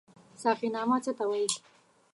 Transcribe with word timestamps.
ساقينامه 0.41 0.97
څه 1.05 1.11
ته 1.17 1.23
وايي؟ 1.29 1.47